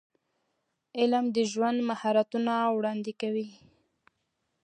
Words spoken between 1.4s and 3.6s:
ژوند مهارتونه وړاندې کوي.